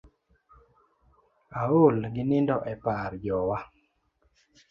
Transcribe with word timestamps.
Aol 1.61 1.97
gi 2.13 2.23
nindo 2.29 2.57
e 2.71 2.75
par 2.83 3.11
jowa. 3.25 3.57